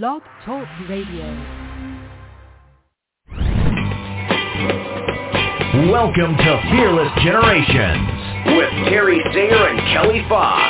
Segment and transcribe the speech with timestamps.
[0.00, 1.26] Blog Talk Radio.
[5.92, 8.08] Welcome to Fearless Generations
[8.56, 10.62] with Terry Sayer and Kelly Fox.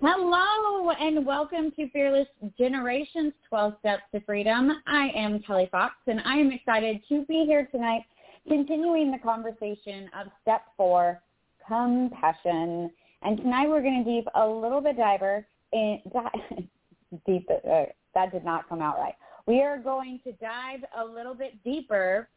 [0.00, 4.72] Hello and welcome to Fearless Generations 12 Steps to Freedom.
[4.86, 8.04] I am Kelly Fox and I am excited to be here tonight
[8.48, 11.22] continuing the conversation of step four,
[11.66, 12.90] compassion.
[13.22, 16.00] And tonight we're going to deep a little bit diver in,
[17.26, 19.14] deep, uh, that did not come out right.
[19.46, 22.28] We are going to dive a little bit deeper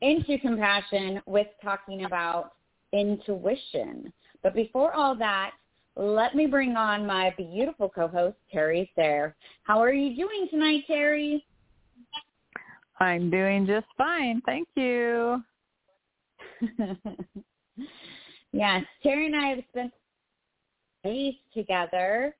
[0.00, 2.52] into compassion with talking about
[2.92, 4.12] intuition.
[4.42, 5.52] But before all that,
[5.96, 9.36] let me bring on my beautiful co-host, Terry Sayre.
[9.64, 11.44] How are you doing tonight, Terry?
[13.00, 14.42] I'm doing just fine.
[14.44, 15.42] Thank you.
[18.52, 19.92] yes, Terry and I have spent
[21.02, 22.36] days together,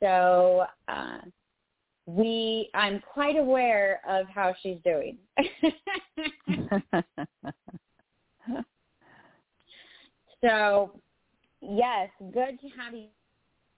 [0.00, 1.18] so uh,
[2.06, 5.16] we I'm quite aware of how she's doing.
[10.44, 11.00] so
[11.62, 13.06] yes, good to have you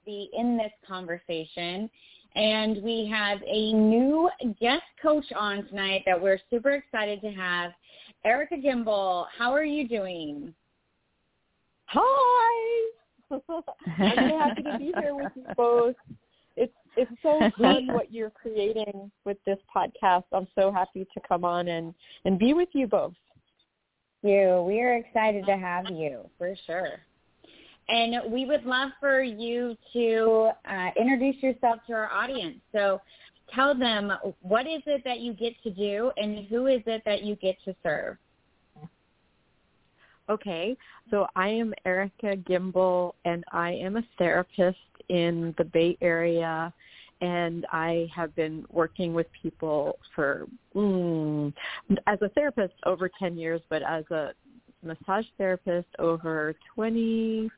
[0.05, 1.91] be in this conversation.
[2.37, 4.29] And we have a new
[4.61, 7.73] guest coach on tonight that we're super excited to have.
[8.27, 10.53] Erica Gimbel, how are you doing?
[11.87, 12.91] Hi.
[13.31, 15.97] I'm so happy to be here with you both.
[16.57, 20.25] It's it's so fun what you're creating with this podcast.
[20.33, 21.95] I'm so happy to come on and
[22.27, 23.15] and be with you both.
[24.23, 27.01] You, we are excited to have you for sure.
[27.89, 32.57] And we would love for you to uh, introduce yourself to our audience.
[32.73, 33.01] So
[33.55, 37.23] tell them what is it that you get to do and who is it that
[37.23, 38.17] you get to serve?
[40.29, 40.77] Okay,
[41.09, 46.73] so I am Erica Gimbel and I am a therapist in the Bay Area
[47.21, 51.53] and I have been working with people for, mm,
[52.07, 54.33] as a therapist over 10 years, but as a
[54.83, 57.51] massage therapist over 20,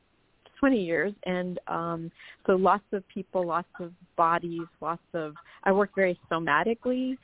[0.59, 2.11] 20 years and um
[2.45, 5.33] so lots of people lots of bodies lots of
[5.63, 7.17] i work very somatically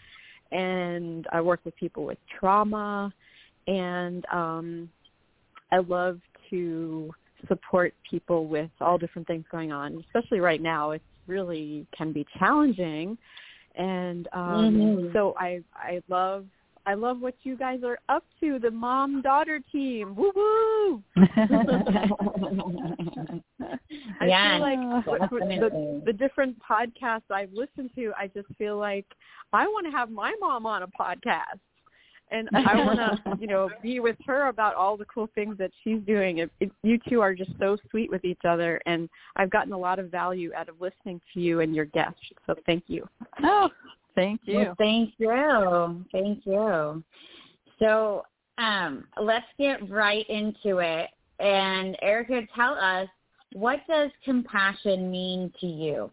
[0.51, 3.13] and i work with people with trauma
[3.67, 4.89] and um
[5.71, 6.19] i love
[6.49, 7.11] to
[7.47, 12.25] support people with all different things going on especially right now it's really can be
[12.39, 13.17] challenging
[13.75, 15.13] and um Mhm.
[15.13, 16.45] so i i love
[16.87, 20.15] I love what you guys are up to, the mom daughter team.
[20.15, 21.03] Woo woo!
[24.21, 28.47] I Yes, feel like what- what- the, the different podcasts I've listened to, I just
[28.57, 29.05] feel like
[29.53, 31.59] I want to have my mom on a podcast.
[32.31, 35.69] And I want to, you know, be with her about all the cool things that
[35.83, 36.39] she's doing.
[36.39, 39.77] It, it, you two are just so sweet with each other, and I've gotten a
[39.77, 42.19] lot of value out of listening to you and your guests.
[42.47, 43.07] So thank you.
[43.43, 43.69] oh,
[44.15, 44.57] thank you.
[44.57, 46.05] Well, thank you.
[46.11, 47.03] Thank you.
[47.79, 48.23] So
[48.57, 51.09] um, let's get right into it.
[51.39, 53.09] And Erica, tell us,
[53.53, 56.09] what does compassion mean to you?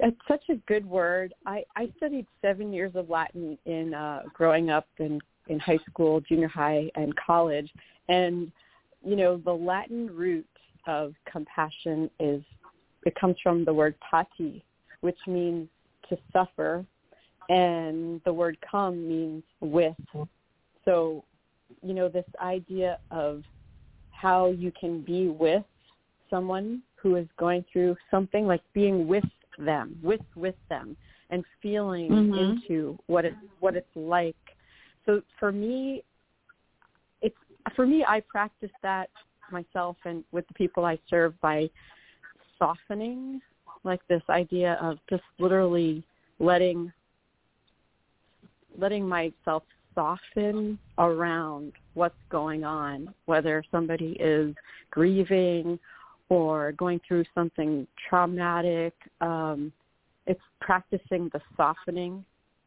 [0.00, 1.32] It's such a good word.
[1.46, 6.20] I, I studied seven years of Latin in uh, growing up in, in high school,
[6.20, 7.72] junior high, and college.
[8.08, 8.50] And,
[9.04, 10.46] you know, the Latin root
[10.86, 12.42] of compassion is,
[13.06, 14.64] it comes from the word pati,
[15.04, 15.68] which means
[16.08, 16.82] to suffer.
[17.50, 19.94] And the word come means with.
[20.86, 21.24] So,
[21.82, 23.42] you know, this idea of
[24.10, 25.64] how you can be with
[26.30, 29.24] someone who is going through something like being with
[29.58, 30.96] them, with with them,
[31.28, 32.38] and feeling Mhm.
[32.44, 34.56] into what it what it's like.
[35.04, 36.02] So for me,
[37.20, 37.36] it's
[37.76, 38.04] for me.
[38.06, 39.10] I practice that
[39.50, 41.68] myself and with the people I serve by
[42.58, 43.42] softening,
[43.84, 46.02] like this idea of just literally
[46.38, 46.92] letting
[48.76, 49.62] letting myself
[49.94, 54.52] soften around what's going on, whether somebody is
[54.90, 55.78] grieving
[56.28, 58.92] or going through something traumatic.
[59.20, 59.72] Um,
[60.26, 62.24] it's practicing the softening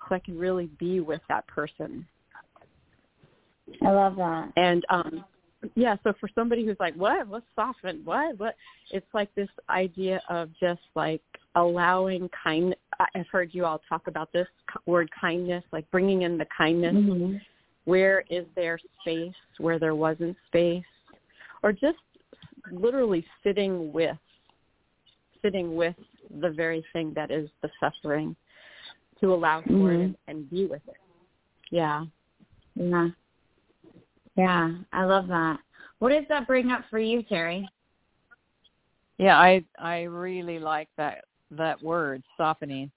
[0.08, 2.06] so I can really be with that person.
[3.86, 4.52] I love that.
[4.56, 5.26] And um
[5.76, 7.28] yeah, so for somebody who's like, What?
[7.28, 8.02] What's soften?
[8.04, 8.40] What?
[8.40, 8.56] What
[8.92, 11.22] it's like this idea of just like
[11.56, 12.76] allowing kind
[13.16, 14.48] I've heard you all talk about this
[14.86, 17.42] word kindness, like bringing in the kindness Mhm.
[17.86, 20.84] where is there space where there wasn't space
[21.64, 21.98] or just
[22.72, 24.18] literally sitting with
[25.42, 25.96] sitting with
[26.42, 28.36] the very thing that is the suffering
[29.22, 30.04] to allow for it Mhm.
[30.04, 30.98] and, and be with it
[31.72, 32.06] yeah
[32.76, 33.10] Yeah.
[34.38, 35.60] Yeah, I love that.
[36.00, 37.68] What does that bring up for you, Terry?
[39.18, 42.92] Yeah, I I really like that that word, softening.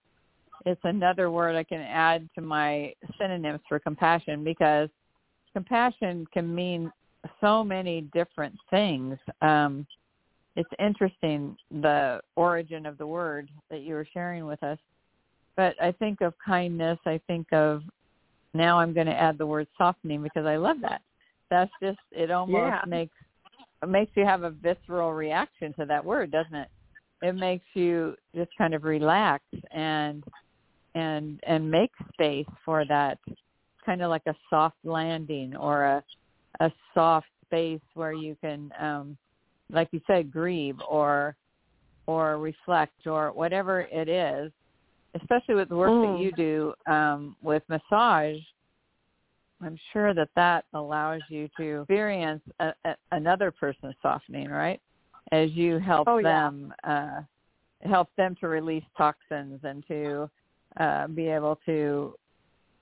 [0.66, 4.90] It's another word I can add to my synonyms for compassion because
[5.54, 6.92] compassion can mean
[7.40, 9.16] so many different things.
[9.40, 9.86] Um,
[10.56, 14.78] it's interesting the origin of the word that you were sharing with us.
[15.56, 16.98] But I think of kindness.
[17.06, 17.82] I think of
[18.52, 21.00] now I'm going to add the word softening because I love that.
[21.50, 22.80] That's just it almost yeah.
[22.86, 23.14] makes
[23.82, 26.68] it makes you have a visceral reaction to that word, doesn't it?
[27.22, 29.42] It makes you just kind of relax
[29.72, 30.24] and
[30.94, 33.18] and and make space for that
[33.84, 36.04] kind of like a soft landing or a
[36.60, 39.16] a soft space where you can um
[39.70, 41.36] like you said grieve or
[42.06, 44.52] or reflect or whatever it is
[45.20, 46.16] especially with the work Mm.
[46.16, 48.38] that you do um with massage
[49.62, 54.80] i'm sure that that allows you to experience a, a, another person's softening right?
[55.32, 56.46] As you help Oh, yeah.
[56.48, 57.20] them uh
[57.82, 60.28] help them to release toxins and to
[60.78, 62.14] uh be able to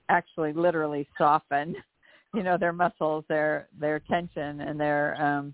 [0.09, 1.75] actually literally soften
[2.33, 5.53] you know their muscles their their tension and their um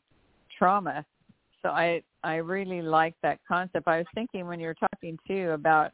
[0.57, 1.05] trauma.
[1.61, 3.87] So i i really like that concept.
[3.87, 5.91] I was thinking when you were talking too about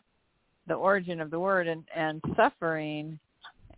[0.68, 3.20] the origin of the word and and suffering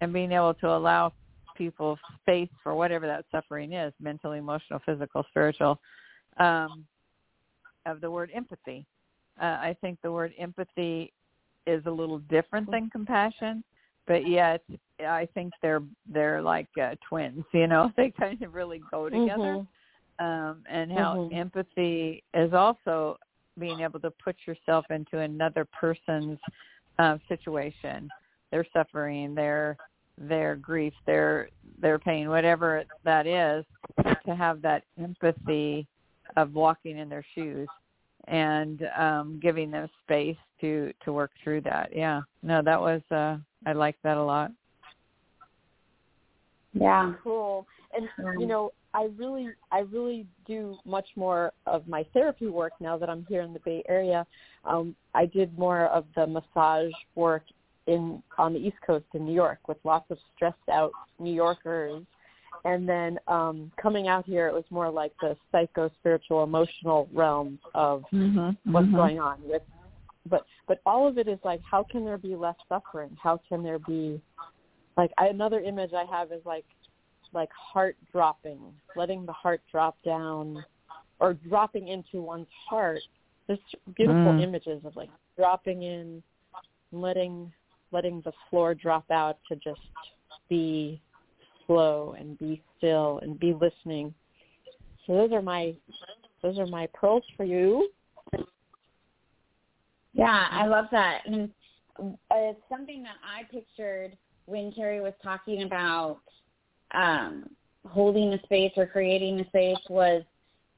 [0.01, 1.13] and being able to allow
[1.55, 5.79] people space for whatever that suffering is mental emotional physical spiritual
[6.37, 6.85] um
[7.85, 8.85] of the word empathy
[9.41, 11.11] uh, i think the word empathy
[11.65, 13.63] is a little different than compassion
[14.07, 14.61] but yet
[14.99, 17.43] I think they're they're like uh, twins.
[17.53, 19.37] You know, they kind of really go together.
[19.37, 19.67] Mhm.
[20.19, 21.33] Um, and how Mhm.
[21.33, 23.17] empathy is also
[23.59, 26.39] being able to put yourself into another person's
[26.99, 28.09] uh, situation,
[28.51, 29.77] their suffering, their
[30.17, 31.49] their grief, their
[31.81, 33.65] their pain, whatever that is,
[34.25, 35.87] to have that empathy
[36.37, 37.67] of walking in their shoes
[38.27, 41.89] and um giving them space to to work through that.
[41.93, 42.21] Yeah.
[42.41, 44.51] No, that was uh I like that a lot.
[46.73, 47.13] Yeah.
[47.23, 47.67] Cool.
[47.93, 48.07] And
[48.39, 53.09] you know, I really I really do much more of my therapy work now that
[53.09, 54.25] I'm here in the Bay Area.
[54.63, 57.43] Um I did more of the massage work
[57.87, 62.03] in on the East Coast in New York with lots of stressed out New Yorkers.
[62.65, 67.59] And then um coming out here it was more like the psycho spiritual emotional realm
[67.73, 68.71] of Mm-hmm.
[68.71, 69.61] what's going on with
[70.29, 73.63] but but all of it is like how can there be less suffering how can
[73.63, 74.21] there be
[74.97, 76.65] like I, another image i have is like
[77.33, 78.59] like heart dropping
[78.95, 80.63] letting the heart drop down
[81.19, 82.99] or dropping into one's heart
[83.47, 83.59] there's
[83.95, 84.43] beautiful Mm.
[84.43, 86.23] images of like dropping in
[86.91, 87.51] letting
[87.93, 89.79] letting the floor drop out to just
[90.49, 90.99] be
[91.65, 94.13] slow and be still and be listening.
[95.05, 95.73] So those are my
[96.41, 97.89] those are my pearls for you.
[100.13, 101.21] Yeah, I love that.
[101.25, 101.49] And
[101.99, 106.19] uh, it's something that I pictured when Terry was talking about
[106.93, 107.45] um,
[107.87, 110.23] holding a space or creating a space was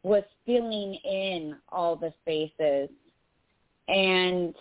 [0.03, 2.89] was filling in all the spaces.
[3.88, 4.53] And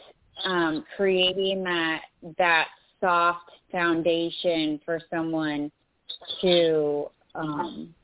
[0.44, 2.02] um, creating that
[2.38, 2.69] that
[3.00, 5.70] soft foundation for someone
[6.40, 7.94] to um,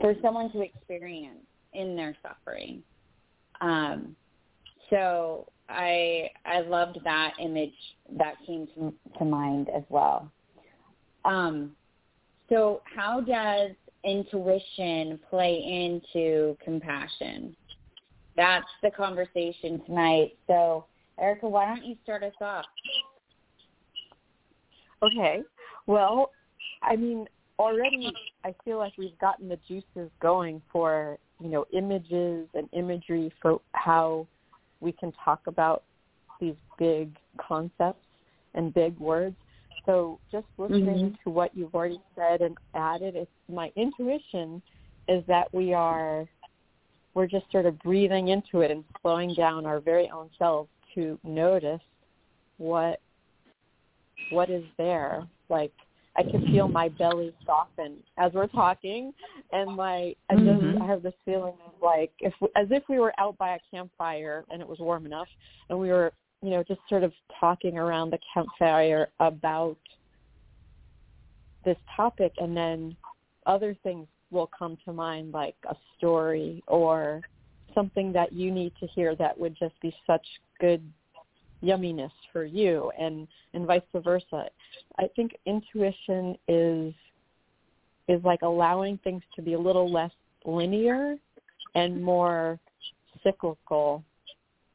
[0.00, 2.82] for someone to experience in their suffering.
[3.60, 4.16] Um,
[4.90, 7.72] so I I loved that image
[8.18, 10.30] that came to, to mind as well.
[11.24, 11.72] Um,
[12.48, 13.70] so how does
[14.04, 17.56] intuition play into compassion?
[18.36, 20.36] That's the conversation tonight.
[20.46, 20.86] So
[21.20, 22.64] Erica, why don't you start us off?
[25.02, 25.42] Okay.
[25.86, 26.30] Well,
[26.82, 27.26] I mean,
[27.58, 28.12] already
[28.44, 33.60] I feel like we've gotten the juices going for, you know, images and imagery for
[33.72, 34.26] how
[34.80, 35.84] we can talk about
[36.40, 38.06] these big concepts
[38.54, 39.36] and big words.
[39.86, 41.22] So just listening Mhm.
[41.24, 44.62] to what you've already said and added, it's my intuition
[45.08, 46.28] is that we are
[47.14, 51.18] we're just sort of breathing into it and slowing down our very own selves to
[51.24, 51.80] notice
[52.58, 53.00] what
[54.30, 55.26] what is there.
[55.48, 55.72] Like
[56.16, 59.12] I can feel my belly soften as we're talking,
[59.52, 60.80] and my I just Mhm.
[60.80, 64.44] I have this feeling of like if as if we were out by a campfire
[64.50, 65.28] and it was warm enough,
[65.68, 69.76] and we were you know just sort of talking around the campfire about
[71.64, 72.96] this topic, and then
[73.46, 77.20] other things will come to mind like a story or
[77.74, 80.26] something that you need to hear that would just be such
[80.60, 80.82] good
[81.62, 84.46] yumminess for you and and vice versa.
[84.98, 86.92] I think intuition is
[88.08, 90.10] is like allowing things to be a little less
[90.44, 91.16] linear
[91.74, 92.58] and more
[93.22, 94.02] cyclical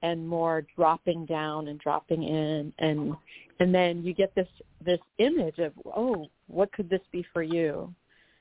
[0.01, 2.73] and more dropping down and dropping in.
[2.79, 3.15] And
[3.59, 4.47] and then you get this
[4.83, 7.93] this image of oh what could this be for you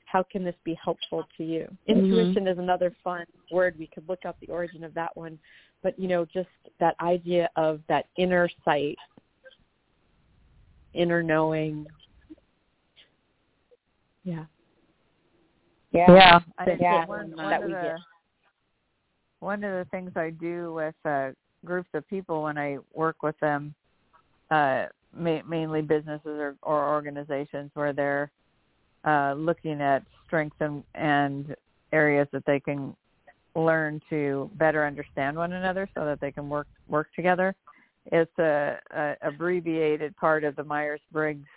[0.07, 1.67] how can this be helpful to you?
[1.87, 1.99] Mm-hmm.
[1.99, 3.75] intuition is another fun word.
[3.77, 5.37] We could look up the origin of that one.
[5.83, 6.49] But you know just
[6.79, 8.97] that idea of that inner sight
[10.93, 11.85] inner knowing.
[14.23, 14.45] Yeah.
[15.91, 16.13] Yeah.
[16.13, 17.05] Yeah, I think yeah.
[17.05, 17.97] One, one, of the,
[19.39, 21.29] one of the things i do with uh
[21.63, 23.73] groups of people when i work with them
[24.51, 24.85] uh
[25.15, 28.31] ma- mainly businesses or, or organizations where they're
[29.07, 31.55] uh looking at strengths and, and
[31.91, 32.95] areas that they can
[33.55, 37.55] learn to better understand one another so that they can work work together.
[38.11, 41.47] It's a, a abbreviated part of the Myers Briggs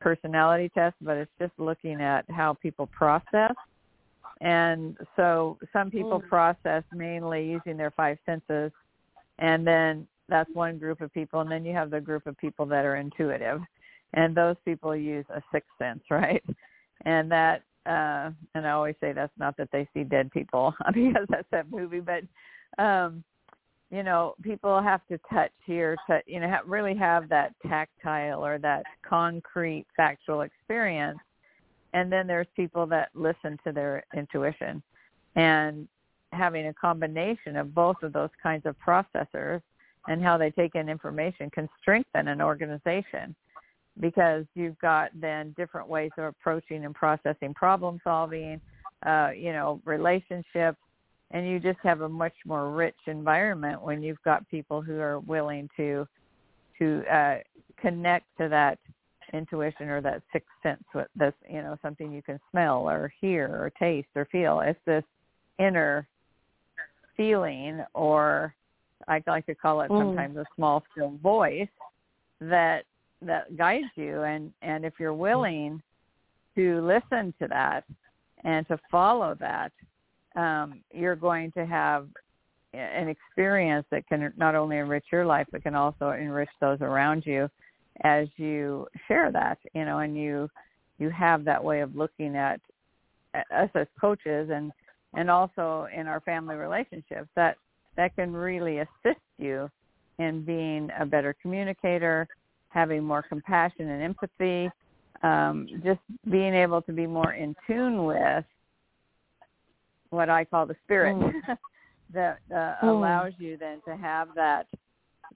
[0.00, 3.52] personality test, but it's just looking at how people process.
[4.40, 6.28] And so some people mm.
[6.28, 8.72] process mainly using their five senses,
[9.38, 11.40] and then that's one group of people.
[11.40, 13.60] And then you have the group of people that are intuitive,
[14.14, 16.42] and those people use a sixth sense, right?
[17.04, 21.26] And that uh and I always say that's not that they see dead people because
[21.28, 22.22] that's that movie, but
[22.82, 23.24] um
[23.90, 28.58] you know, people have to touch here to you know really have that tactile or
[28.58, 31.18] that concrete factual experience.
[31.92, 34.80] And then there's people that listen to their intuition
[35.34, 35.88] and
[36.32, 39.60] having a combination of both of those kinds of processors
[40.08, 43.34] and how they take in information can strengthen an organization
[44.00, 48.60] because you've got then different ways of approaching and processing problem solving,
[49.06, 50.78] uh, you know, relationships,
[51.30, 55.20] and you just have a much more rich environment when you've got people who are
[55.20, 56.06] willing to
[56.78, 57.36] to uh,
[57.80, 58.78] connect to that
[59.32, 63.46] intuition or that sixth sense with that's you know something you can smell or hear
[63.46, 65.04] or taste or feel it's this
[65.58, 66.08] inner
[67.16, 68.52] feeling or
[69.06, 70.00] i like to call it mm.
[70.00, 71.68] sometimes a small still voice
[72.40, 72.84] that
[73.22, 74.22] that guides you.
[74.22, 75.82] And and if you're willing
[76.56, 77.84] to listen to that
[78.44, 79.72] and to follow that
[80.36, 82.08] um, you're going to have
[82.72, 87.24] an experience that can not only enrich your life but can also enrich those around
[87.26, 87.48] you
[88.04, 90.48] as you share that you know and you
[90.98, 92.60] you have that way of looking at
[93.34, 94.70] us as coaches and
[95.14, 97.56] and also in our family relationships that
[97.96, 99.68] that can really assist you
[100.20, 102.28] in being a better communicator
[102.70, 104.70] having more compassion and empathy,
[105.22, 106.00] um, just
[106.30, 108.44] being able to be more in tune with
[110.10, 111.32] what I call the spirit mm.
[112.14, 112.82] that uh, mm.
[112.82, 114.66] allows you then to have that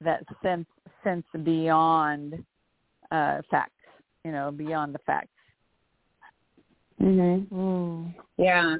[0.01, 0.67] that sense
[1.05, 2.45] sense beyond
[3.11, 3.73] uh, facts,
[4.25, 5.29] you know, beyond the facts.
[7.01, 7.49] Mhm.
[7.49, 8.15] Mm.
[8.39, 8.77] Yeah.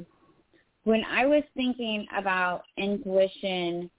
[0.85, 3.91] When I was thinking about intuition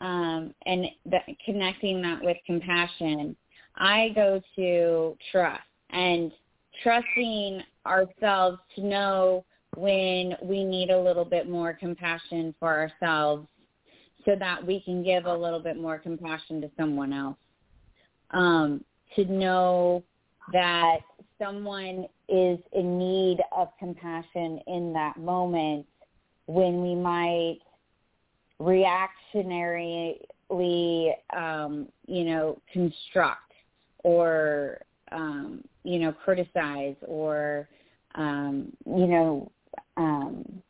[0.00, 3.36] um, and the, connecting that with compassion,
[3.76, 6.32] I go to trust and
[6.82, 9.44] trusting ourselves to know
[9.76, 13.46] when we need a little bit more compassion for ourselves
[14.24, 17.36] so that we can give a little bit more compassion to someone else.
[18.32, 18.84] Um,
[19.16, 20.04] to know
[20.52, 20.98] that
[21.38, 25.86] someone is in need of compassion in that moment
[26.46, 27.58] when we might
[28.60, 30.16] reactionarily,
[31.36, 33.49] um, you know, construct
[34.04, 34.78] or
[35.12, 37.68] um, you know criticize or
[38.14, 39.50] um, you know
[39.96, 40.62] um,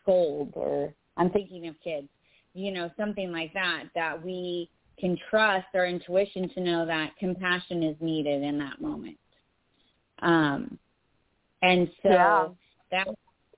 [0.00, 2.08] scold or I'm thinking of kids,
[2.54, 7.82] you know something like that that we can trust our intuition to know that compassion
[7.82, 9.16] is needed in that moment.
[10.20, 10.78] Um,
[11.62, 12.48] and so yeah.
[12.92, 13.08] that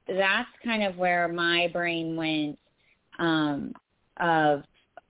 [0.09, 2.59] that's kind of where my brain went
[3.19, 3.73] um,
[4.19, 4.63] of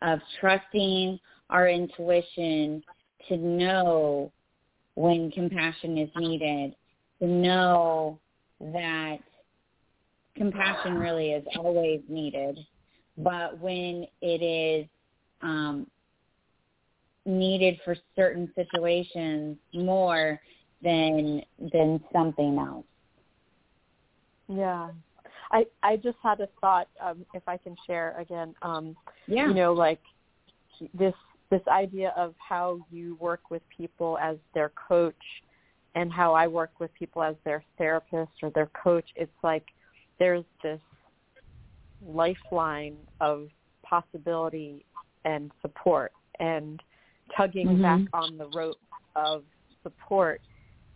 [0.03, 1.19] of trusting
[1.51, 2.83] our intuition
[3.29, 4.33] to know
[4.95, 6.75] when compassion is needed,
[7.21, 8.19] to know
[8.61, 9.19] that
[10.37, 12.59] compassion really is always needed,
[13.19, 14.87] but when it is
[15.43, 15.87] um,
[17.27, 20.41] needed for certain situations more
[20.83, 21.43] than
[21.73, 22.87] than something else.
[24.49, 24.91] Yeah.
[25.51, 29.49] I I just had a thought um if I can share again um yeah.
[29.49, 30.01] you know like
[30.95, 31.15] this
[31.51, 35.15] this idea of how you work with people as their coach
[35.95, 39.65] and how I work with people as their therapist or their coach, it's like
[40.19, 40.81] there's this
[42.07, 43.49] lifeline of
[43.83, 44.85] possibility
[45.25, 46.13] and support.
[46.39, 46.83] And
[47.35, 47.83] tugging Mhm.
[47.83, 48.81] back on the rope
[49.15, 49.45] of
[49.83, 50.41] support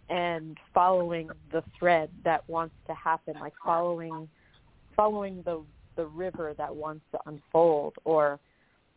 [0.08, 4.28] and following the thread that wants to happen, like following
[4.96, 5.64] following the
[5.96, 8.38] the river that wants to unfold or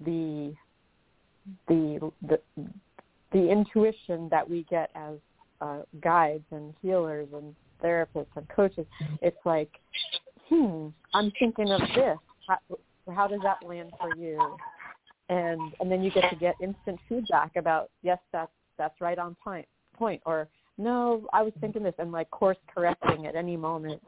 [0.01, 0.55] the
[1.67, 2.39] the the
[3.31, 5.15] the intuition that we get as
[5.61, 8.85] uh, guides and healers and therapists and coaches.
[9.21, 9.71] It's like,
[10.49, 12.17] hmm, I'm thinking of this.
[12.47, 12.57] How,
[13.13, 14.55] how does that land for you?
[15.29, 19.35] And and then you get to get instant feedback about yes, that's that's right on
[19.43, 20.47] point point or
[20.77, 24.01] no, I was thinking this and like course correcting at any moment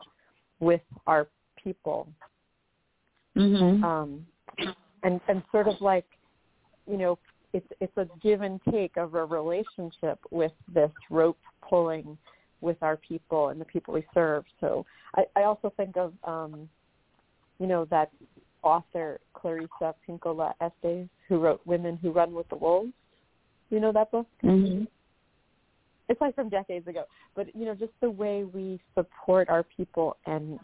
[0.60, 1.27] with our
[1.62, 2.08] people
[3.36, 3.84] Mhm.
[3.84, 4.25] um,
[5.04, 6.06] and and sort of like
[6.88, 7.18] you know
[7.54, 12.18] it's it's a give and take of a relationship with this rope pulling
[12.62, 14.44] with our people and the people we serve.
[14.60, 16.68] So I, I also think of um,
[17.60, 18.12] you know that
[18.63, 22.92] author Clarissa Pinkola Estes who wrote Women Who Run with the Wolves.
[23.70, 24.27] You know that book?
[24.44, 24.88] Mhm.
[26.08, 27.04] it's like from decades ago
[27.36, 30.60] but you know just the way we support our people and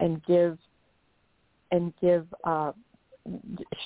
[0.00, 0.58] and give
[1.70, 2.72] and give uh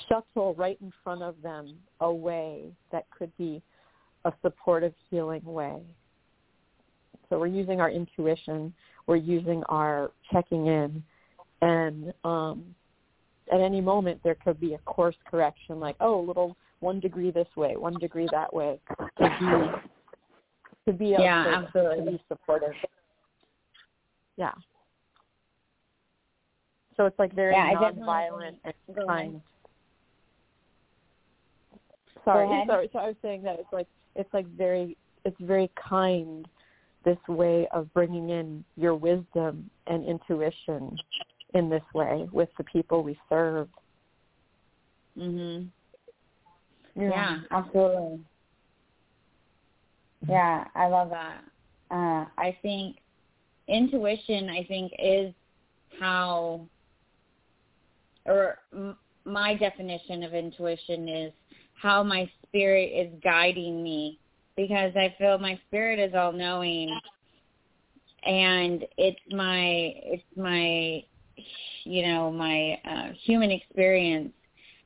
[0.07, 3.61] shuttle right in front of them a way that could be
[4.25, 5.81] a supportive healing way
[7.29, 8.73] so we're using our intuition
[9.05, 11.03] we're using our checking in
[11.61, 12.63] and um
[13.53, 17.31] at any moment there could be a course correction like oh a little one degree
[17.31, 18.79] this way one degree that way
[19.19, 19.87] to be
[20.87, 22.05] to be Yeah, absolutely.
[22.05, 22.73] to be supportive.
[24.37, 24.53] Yeah.
[26.97, 28.73] So it's like very Yeah, nonviolent and
[29.07, 29.41] kind.
[32.23, 32.89] Sorry, sorry.
[32.91, 36.47] So I was saying that it's like it's like very it's very kind
[37.05, 40.97] this way of bringing in your wisdom and intuition
[41.53, 43.69] in this way with the people we serve.
[45.17, 45.69] Mhm.
[46.95, 48.19] Yeah, absolutely.
[50.27, 51.43] Yeah, I love that.
[51.91, 52.97] Uh, I think
[53.67, 55.33] intuition, I think, is
[55.99, 56.67] how,
[58.27, 58.59] or
[59.25, 61.33] my definition of intuition is
[61.73, 64.19] how my spirit is guiding me
[64.55, 66.97] because I feel my spirit is all knowing
[68.23, 71.03] and it's my, it's my,
[71.83, 74.33] you know, my uh, human experience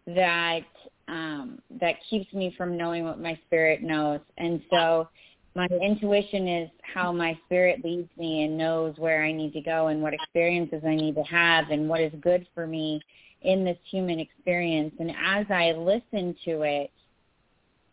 [0.08, 0.62] that
[1.08, 4.22] um, that keeps me from knowing what my spirit knows.
[4.38, 5.10] And so
[5.56, 9.88] my intuition is how my spirit leads me and knows where I need to go
[9.88, 13.02] and what experiences I need to have and what is good for me
[13.42, 14.94] in this human experience.
[15.00, 16.92] And as I listen to it,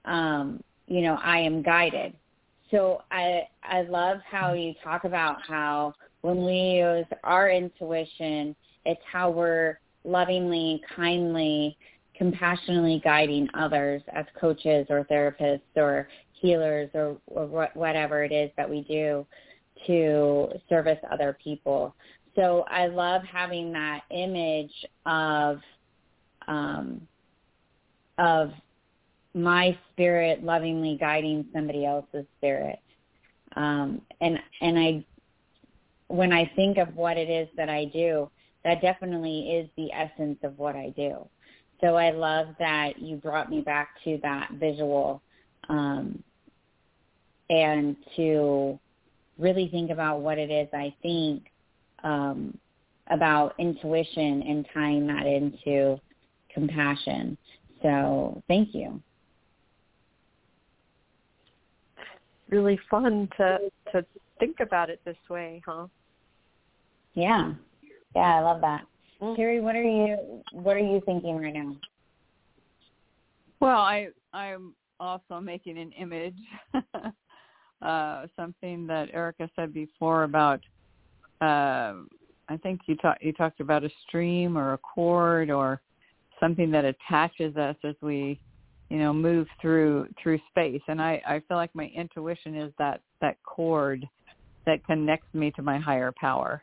[0.05, 2.15] um, you know, I am guided.
[2.71, 9.01] So I I love how you talk about how when we use our intuition, it's
[9.11, 11.77] how we're lovingly, kindly,
[12.15, 18.69] compassionately guiding others as coaches or therapists or healers or, or whatever it is that
[18.69, 19.27] we do
[19.87, 21.95] to service other people.
[22.39, 24.73] So I love having that image
[25.07, 25.59] of
[26.47, 27.01] um,
[28.17, 28.53] of
[29.35, 32.79] my spirit lovingly guiding somebody else's spirit.
[33.57, 35.05] Um, and and I
[36.07, 38.31] when I think of what it is that I do,
[38.63, 41.29] that definitely is the essence of what I do.
[41.81, 45.23] So I love that you brought me back to that visual
[45.69, 46.23] um,
[47.51, 48.79] and to
[49.39, 51.51] really think about what it is I think
[52.05, 52.57] um,
[53.11, 56.01] about intuition and tying that into
[56.53, 57.37] compassion.
[57.83, 59.01] So thank you.
[62.51, 63.59] Really fun to
[63.93, 64.05] to
[64.39, 65.87] think about it this way, huh?
[67.15, 67.53] Yeah.
[68.15, 68.87] Yeah, I love that.
[69.21, 69.37] Mm.
[69.37, 71.77] Terry, what are you what are you thinking right now?
[73.61, 76.37] Well, I I'm also making an image,
[77.83, 80.61] uh, something that Erica said before about.
[81.41, 82.05] Uh,
[82.51, 85.81] I think you talked you talked about a stream or a cord or
[86.41, 88.41] something that attaches us as we,
[88.91, 90.83] you know, move through through space.
[90.89, 94.09] And I I feel like my intuition is that that cord
[94.67, 96.63] that connects me to my higher power.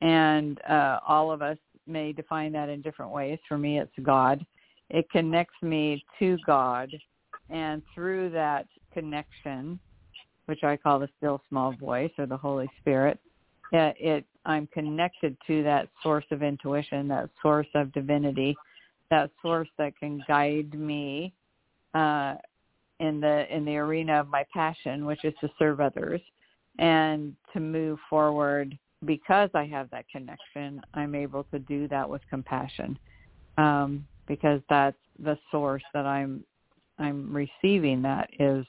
[0.00, 3.38] And uh, all of us may define that in different ways.
[3.48, 4.44] For me, it's God
[4.90, 6.90] it connects me to God
[7.50, 9.78] and through that connection,
[10.46, 13.18] which I call the still small voice or the Holy Spirit,
[13.72, 18.56] it, it I'm connected to that source of intuition, that source of divinity,
[19.10, 21.32] that source that can guide me
[21.94, 22.34] uh,
[23.00, 26.20] in the in the arena of my passion, which is to serve others
[26.78, 30.80] and to move forward because I have that connection.
[30.94, 32.98] I'm able to do that with compassion.
[33.58, 36.44] Um, because that's the source that I'm
[36.98, 38.66] I'm receiving that is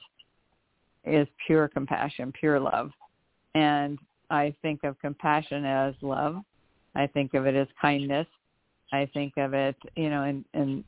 [1.04, 2.90] is pure compassion, pure love.
[3.54, 3.98] And
[4.30, 6.42] I think of compassion as love.
[6.94, 8.26] I think of it as kindness.
[8.92, 10.84] I think of it, you know, in, in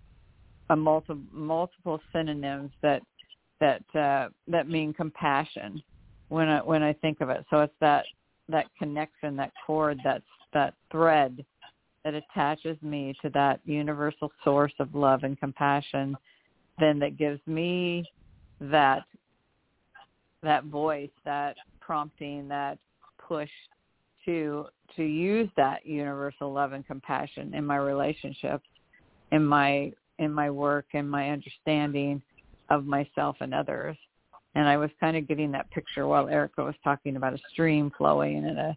[0.70, 3.02] a multiple multiple synonyms that
[3.60, 5.82] that uh, that mean compassion
[6.28, 7.44] when I when I think of it.
[7.50, 8.04] So it's that
[8.48, 10.22] that connection, that cord, that
[10.52, 11.44] that thread
[12.04, 16.16] that attaches me to that universal source of love and compassion,
[16.78, 18.04] then that gives me
[18.60, 19.04] that
[20.42, 22.78] that voice, that prompting, that
[23.30, 23.50] push
[24.24, 24.66] to
[24.96, 28.66] to use that universal love and compassion in my relationships,
[29.30, 32.20] in my in my work, in my understanding
[32.70, 33.96] of myself and others.
[34.56, 37.92] And I was kind of getting that picture while Erica was talking about a stream
[37.96, 38.74] flowing and a,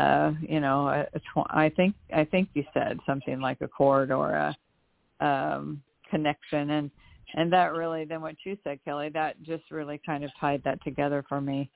[0.00, 3.68] uh, you know, a, a tw- I think I think you said something like a
[3.68, 6.90] cord or a um, connection, and
[7.34, 10.82] and that really then what you said, Kelly, that just really kind of tied that
[10.84, 11.68] together for me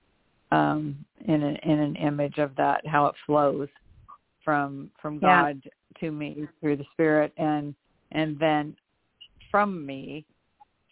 [0.53, 3.69] um, in an in an image of that how it flows
[4.45, 5.71] from from God yeah.
[6.01, 7.75] to me through the Spirit, and
[8.13, 8.77] and then
[9.51, 10.25] from me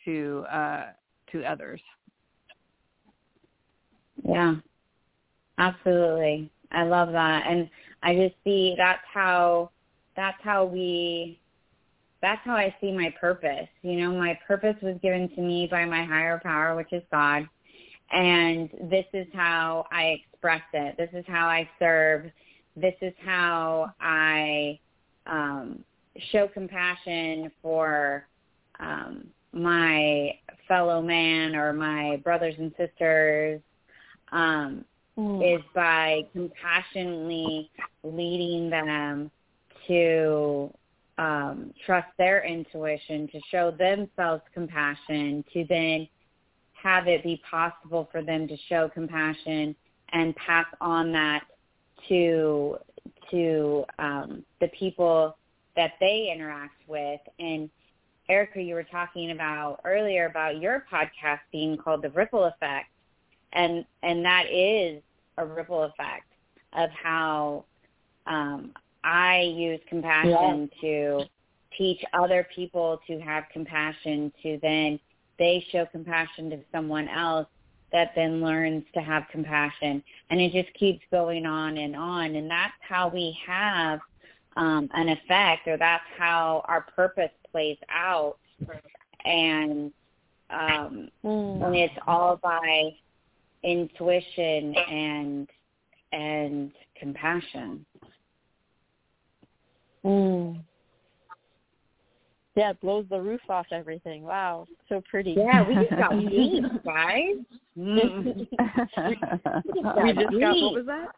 [0.04, 0.86] to uh,
[1.32, 1.80] to others.
[4.24, 4.56] Yeah,
[5.58, 6.50] absolutely.
[6.72, 7.68] I love that, and
[8.02, 9.70] I just see that's how
[10.16, 11.40] that's how we
[12.20, 13.68] that's how I see my purpose.
[13.82, 17.48] You know, my purpose was given to me by my higher power, which is God,
[18.10, 20.96] and this is how I express it.
[20.96, 22.30] This is how I serve.
[22.76, 24.78] This is how I
[25.26, 25.84] um,
[26.32, 28.26] show compassion for
[28.80, 30.32] um, my
[30.66, 33.60] fellow man or my brothers and sisters
[34.32, 34.84] um,
[35.16, 35.56] mm.
[35.56, 37.70] is by compassionately
[38.02, 39.30] leading them
[39.86, 40.72] to
[41.18, 46.08] um, trust their intuition, to show themselves compassion, to then
[46.82, 49.74] have it be possible for them to show compassion
[50.12, 51.44] and pass on that
[52.08, 52.78] to
[53.30, 55.36] to um, the people
[55.76, 57.20] that they interact with.
[57.38, 57.68] And
[58.28, 62.88] Erica, you were talking about earlier about your podcast being called the Ripple Effect,
[63.52, 65.02] and and that is
[65.38, 66.26] a ripple effect
[66.74, 67.64] of how
[68.26, 68.72] um,
[69.04, 71.20] I use compassion yeah.
[71.20, 71.24] to
[71.76, 74.98] teach other people to have compassion to then
[75.38, 77.46] they show compassion to someone else
[77.92, 82.50] that then learns to have compassion and it just keeps going on and on and
[82.50, 84.00] that's how we have
[84.56, 88.36] um, an effect or that's how our purpose plays out
[89.24, 89.92] and
[90.50, 91.66] um, mm.
[91.66, 92.90] and it's all by
[93.62, 95.48] intuition and
[96.12, 97.84] and compassion.
[100.04, 100.60] Mm.
[102.58, 104.24] Yeah, it blows the roof off everything.
[104.24, 105.36] Wow, so pretty.
[105.36, 107.36] Yeah, we just got deep, guys.
[107.78, 108.24] Mm.
[108.34, 111.08] we, just got what was that?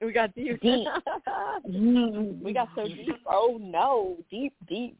[0.00, 0.60] We got deep.
[0.60, 0.86] Deep.
[1.68, 2.40] mm.
[2.40, 3.18] We got so deep.
[3.26, 4.96] Oh no, deep, deep.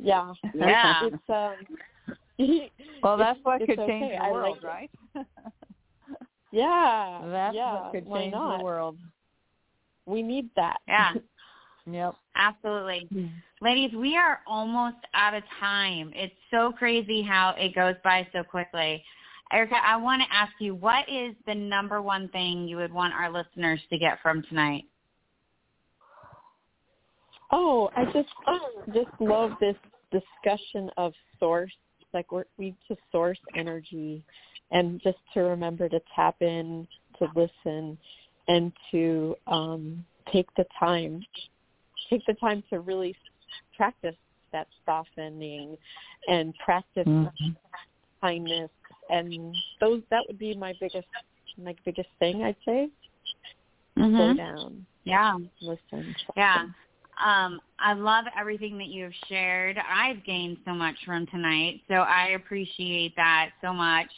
[0.00, 0.32] Yeah.
[0.52, 1.06] Yeah.
[1.06, 2.58] It's um.
[3.04, 3.86] well, that's what could okay.
[3.86, 4.90] change the world, like right?
[6.50, 7.20] yeah.
[7.26, 7.72] That's yeah.
[7.74, 8.98] what could change the world.
[10.06, 10.78] We need that.
[10.88, 11.12] Yeah.
[11.90, 12.14] Yep.
[12.36, 13.08] Absolutely.
[13.60, 16.12] Ladies, we are almost out of time.
[16.14, 19.04] It's so crazy how it goes by so quickly.
[19.52, 23.12] Erica, I want to ask you, what is the number one thing you would want
[23.12, 24.84] our listeners to get from tonight?
[27.50, 28.30] Oh, I just
[28.94, 29.76] just love this
[30.10, 31.72] discussion of source.
[32.14, 34.22] Like we're, we just source energy,
[34.70, 37.98] and just to remember to tap in, to listen,
[38.48, 41.22] and to um, take the time,
[42.12, 43.16] take the time to really
[43.76, 44.16] practice
[44.52, 45.76] that softening,
[46.28, 47.48] and practice mm-hmm.
[48.20, 48.70] kindness,
[49.08, 51.06] and those that would be my biggest
[51.56, 52.42] my biggest thing.
[52.42, 52.88] I'd say.
[53.98, 54.16] Mm-hmm.
[54.16, 54.86] Slow down.
[55.04, 55.36] Yeah.
[55.60, 56.14] Listen.
[56.36, 56.66] Yeah.
[57.24, 59.78] Um, I love everything that you've shared.
[59.78, 64.08] I've gained so much from tonight, so I appreciate that so much.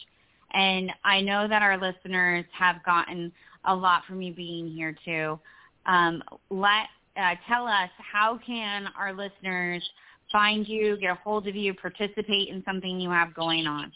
[0.53, 3.31] And I know that our listeners have gotten
[3.65, 5.39] a lot from you being here too.
[5.85, 9.87] Um, let uh, tell us how can our listeners
[10.31, 13.91] find you, get a hold of you, participate in something you have going on.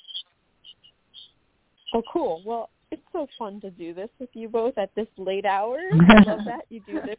[1.94, 2.42] Oh, cool.
[2.46, 5.78] Well, it's so fun to do this with you both at this late hour.
[5.92, 7.18] I love that you do this.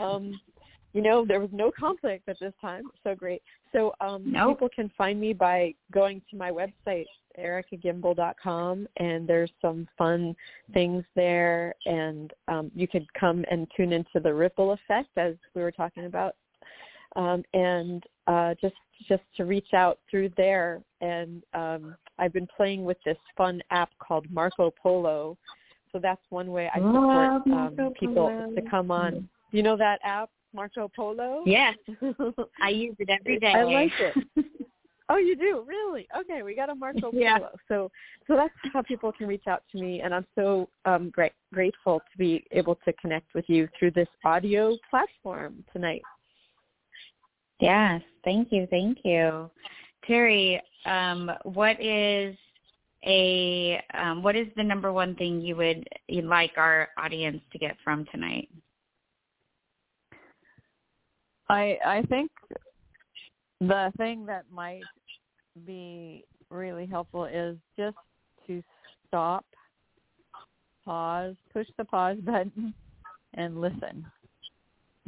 [0.00, 0.40] Um,
[0.94, 2.84] you know, there was no conflict at this time.
[3.02, 3.42] So great.
[3.72, 4.56] So um, nope.
[4.56, 7.06] people can find me by going to my website,
[7.38, 10.34] ericagimble.com, and there's some fun
[10.72, 11.74] things there.
[11.84, 16.06] And um, you could come and tune into the ripple effect, as we were talking
[16.06, 16.36] about
[17.16, 18.74] um, and uh, just
[19.08, 20.82] just to reach out through there.
[21.00, 25.36] And um, I've been playing with this fun app called Marco Polo.
[25.92, 29.28] So that's one way I support um, people to come on.
[29.52, 31.42] You know that app, Marco Polo?
[31.44, 31.74] Yes,
[32.62, 33.52] I use it every day.
[33.52, 34.46] I like it.
[35.10, 36.08] Oh, you do really?
[36.18, 37.12] Okay, we got a Marco Polo.
[37.12, 37.38] Yeah.
[37.68, 37.90] So,
[38.26, 42.00] so that's how people can reach out to me, and I'm so um, great grateful
[42.00, 46.00] to be able to connect with you through this audio platform tonight.
[47.60, 49.50] Yes, thank you, thank you,
[50.06, 50.60] Terry.
[50.86, 52.34] Um, what is
[53.06, 57.58] a um, what is the number one thing you would you'd like our audience to
[57.58, 58.48] get from tonight?
[61.48, 62.30] I I think
[63.60, 64.84] the thing that might
[65.66, 67.96] be really helpful is just
[68.46, 68.62] to
[69.08, 69.44] stop,
[70.84, 72.74] pause, push the pause button,
[73.34, 74.06] and listen.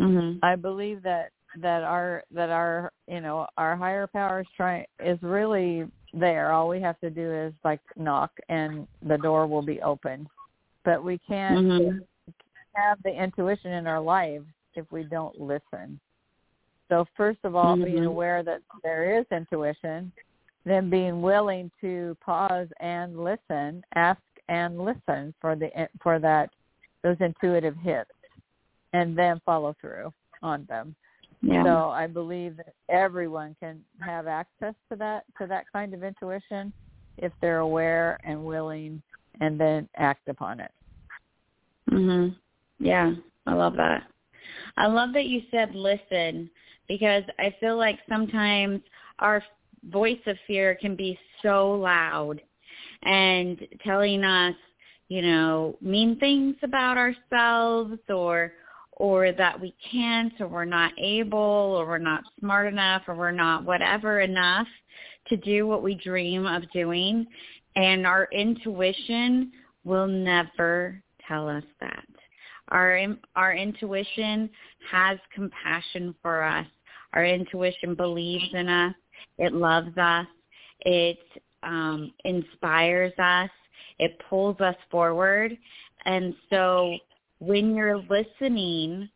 [0.01, 0.38] Mm-hmm.
[0.42, 1.31] I believe that
[1.62, 6.53] that our that our you know our higher power is trying is really there.
[6.53, 10.29] All we have to do is like knock, and the door will be open.
[10.85, 11.99] But we can't Mm-hmm.
[12.75, 15.99] have the intuition in our lives if we don't listen.
[16.88, 18.07] So first of all, being Mhm.
[18.07, 20.12] aware that there is intuition,
[20.64, 26.51] then being willing to pause and listen, ask and listen for the for that
[27.03, 28.11] those intuitive hits,
[28.92, 30.94] and then follow through on them.
[31.42, 31.62] Yeah.
[31.64, 36.72] So I believe that everyone can have access to that to that kind of intuition
[37.18, 39.03] if they're aware and willing,
[39.40, 40.72] and then act upon it.
[41.90, 42.37] Mhm.
[42.79, 43.14] Yeah,
[43.46, 44.05] I love that.
[44.77, 46.51] I love that you said listen
[46.88, 48.81] because I feel like sometimes
[49.18, 49.42] our
[49.90, 52.40] voice of fear can be so loud
[53.03, 54.55] and telling us,
[55.09, 58.53] you know, mean things about ourselves or
[58.99, 63.31] or that we can't or we're not able or we're not smart enough or we're
[63.31, 64.66] not whatever enough
[65.29, 67.27] to do what we dream of doing
[67.77, 69.53] and our intuition
[69.85, 72.05] will never tell us that.
[72.68, 74.51] Our our intuition
[74.90, 76.66] has compassion for us.
[77.16, 78.94] Our intuition believes in us.
[79.38, 80.26] It loves us.
[80.81, 81.18] It
[81.62, 83.48] um, inspires us.
[83.98, 85.57] It pulls us forward.
[86.05, 86.94] And so
[87.38, 89.09] when you're listening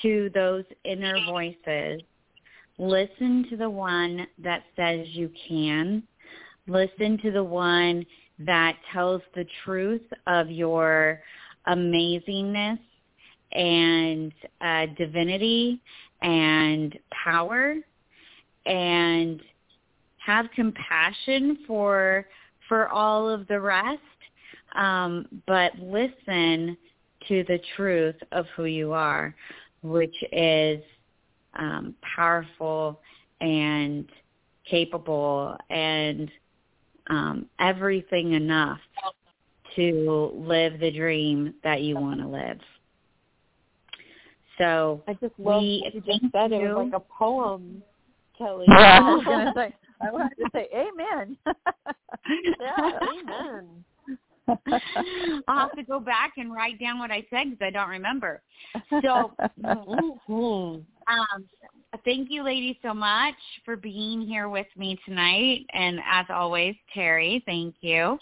[0.00, 2.00] to those inner voices,
[2.78, 6.02] listen to the one that says you can.
[6.66, 8.06] Listen to the one
[8.38, 11.20] that tells the truth of your
[11.68, 12.78] amazingness
[13.52, 15.80] and uh, divinity
[16.22, 17.76] and power
[18.66, 19.40] and
[20.18, 22.26] have compassion for
[22.68, 24.00] for all of the rest
[24.74, 26.76] um, but listen
[27.26, 29.34] to the truth of who you are
[29.82, 30.80] which is
[31.58, 33.00] um, powerful
[33.40, 34.08] and
[34.68, 36.30] capable and
[37.08, 38.80] um, everything enough
[39.76, 42.58] to live the dream that you want to live.
[44.58, 46.52] So I just love We what you just said.
[46.52, 47.82] It was like a poem,
[48.36, 48.66] Kelly.
[48.70, 51.36] I was gonna say I wanted to say amen.
[52.60, 53.84] yeah, amen.
[55.46, 58.42] I'll have to go back and write down what I said because I don't remember.
[59.02, 60.84] So Mhm.
[61.08, 61.46] Um,
[62.04, 65.64] thank you, ladies, so much for being here with me tonight.
[65.72, 68.18] And as always, Terry, thank you.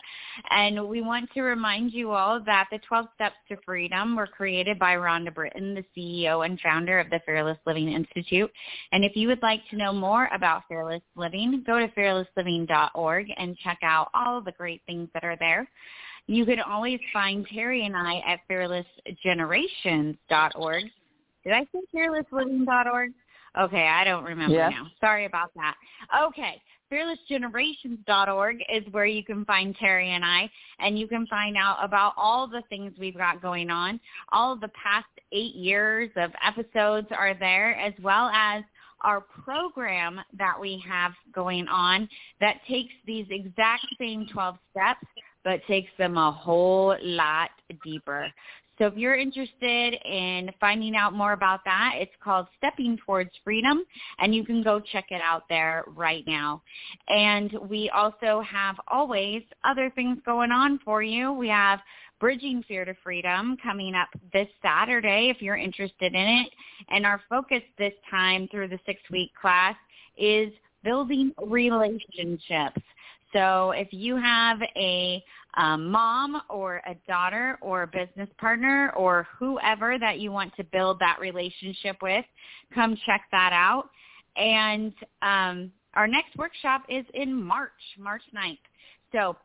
[0.50, 4.78] And we want to remind you all that the 12 Steps to Freedom were created
[4.78, 8.52] by Rhonda Britten, the CEO and founder of the Fearless Living Institute.
[8.92, 13.58] And if you would like to know more about Fearless Living, go to fearlessliving.org and
[13.58, 15.68] check out all the great things that are there.
[16.28, 20.84] You can always find Terry and I at fearlessgenerations.org.
[21.46, 23.12] Did I say fearlessliving.org?
[23.56, 24.72] Okay, I don't remember Yes.
[24.72, 24.90] now.
[25.00, 25.76] Sorry about that.
[26.24, 31.78] Okay, fearlessgenerations.org is where you can find Terry and I, and you can find out
[31.80, 34.00] about all the things we've got going on.
[34.30, 38.64] All of the past eight years of episodes are there, as well as
[39.02, 42.08] our program that we have going on
[42.40, 45.06] that takes these exact same 12 steps,
[45.44, 47.50] but takes them a whole lot
[47.84, 48.32] deeper.
[48.78, 53.82] So if you're interested in finding out more about that, it's called Stepping Towards Freedom,
[54.18, 56.62] and you can go check it out there right now.
[57.08, 61.32] And we also have always other things going on for you.
[61.32, 61.80] We have
[62.20, 66.48] Bridging Fear to Freedom coming up this Saturday if you're interested in it.
[66.88, 69.76] And our focus this time through the six-week class
[70.16, 72.80] is building relationships.
[73.36, 75.22] So if you have a
[75.58, 80.64] um, mom or a daughter or a business partner or whoever that you want to
[80.64, 82.24] build that relationship with,
[82.74, 83.90] come check that out.
[84.36, 88.58] And um, our next workshop is in March, March 9th.
[89.12, 89.36] So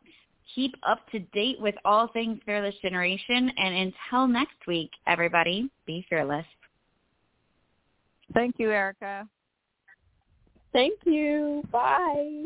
[0.56, 3.51] keep up to date with all things Fearless Generation.
[3.58, 6.45] And until next week, everybody, be fearless.
[8.34, 9.27] Thank you, Erica.
[10.71, 11.63] Thank you.
[11.73, 12.45] Bye.